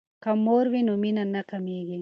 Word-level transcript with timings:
که 0.23 0.31
مور 0.45 0.65
وي 0.71 0.81
نو 0.87 0.93
مینه 1.03 1.23
نه 1.35 1.41
کمیږي. 1.49 1.89